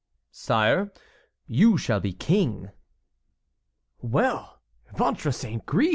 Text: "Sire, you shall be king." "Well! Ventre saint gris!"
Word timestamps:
"Sire, 0.31 0.91
you 1.45 1.77
shall 1.77 1.99
be 1.99 2.11
king." 2.11 2.71
"Well! 4.01 4.59
Ventre 4.95 5.31
saint 5.31 5.63
gris!" 5.67 5.89